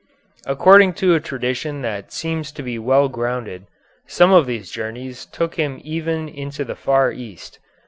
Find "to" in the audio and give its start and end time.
0.93-1.13, 2.53-2.63